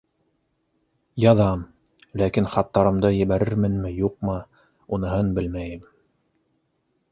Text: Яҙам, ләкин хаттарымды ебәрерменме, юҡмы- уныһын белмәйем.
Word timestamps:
Яҙам, 1.23 1.65
ләкин 2.21 2.49
хаттарымды 2.55 3.13
ебәрерменме, 3.17 3.93
юҡмы- 3.99 4.41
уныһын 4.97 5.33
белмәйем. 5.39 5.89